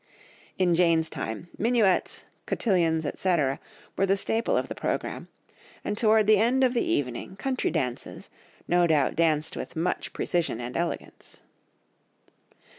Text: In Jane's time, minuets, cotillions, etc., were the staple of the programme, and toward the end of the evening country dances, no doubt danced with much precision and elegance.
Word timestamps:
In 0.57 0.73
Jane's 0.73 1.11
time, 1.11 1.47
minuets, 1.59 2.25
cotillions, 2.47 3.05
etc., 3.05 3.59
were 3.95 4.07
the 4.07 4.17
staple 4.17 4.57
of 4.57 4.67
the 4.67 4.73
programme, 4.73 5.27
and 5.85 5.95
toward 5.95 6.25
the 6.25 6.39
end 6.39 6.63
of 6.63 6.73
the 6.73 6.81
evening 6.81 7.35
country 7.35 7.69
dances, 7.69 8.31
no 8.67 8.87
doubt 8.87 9.15
danced 9.15 9.55
with 9.55 9.75
much 9.75 10.11
precision 10.11 10.59
and 10.59 10.75
elegance. 10.75 11.43